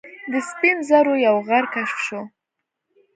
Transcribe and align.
د 0.31 0.33
سپین 0.49 0.77
زرو 0.89 1.13
یو 1.27 1.35
غر 1.47 1.65
کشف 1.75 1.97
شو. 2.07 2.21